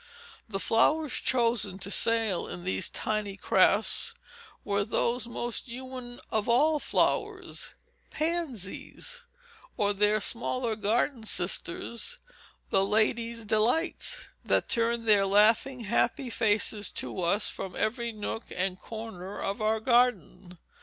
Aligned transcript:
The 0.49 0.59
flowers 0.59 1.13
chosen 1.13 1.77
to 1.77 1.91
sail 1.91 2.47
in 2.47 2.63
these 2.63 2.89
tiny 2.89 3.37
crafts 3.37 4.15
were 4.63 4.83
those 4.83 5.27
most 5.27 5.67
human 5.67 6.19
of 6.31 6.49
all 6.49 6.79
flowers, 6.79 7.75
pansies, 8.09 9.25
or 9.77 9.93
their 9.93 10.19
smaller 10.19 10.75
garden 10.75 11.23
sisters, 11.23 12.17
the 12.71 12.83
"ladies' 12.83 13.45
delights" 13.45 14.25
that 14.43 14.67
turned 14.69 15.07
their 15.07 15.27
laughing, 15.27 15.81
happy 15.81 16.31
faces 16.31 16.89
to 16.93 17.21
us 17.21 17.47
from 17.49 17.75
every 17.75 18.11
nook 18.11 18.45
and 18.49 18.79
corner 18.79 19.39
of 19.39 19.61
our 19.61 19.79
garden. 19.79 20.57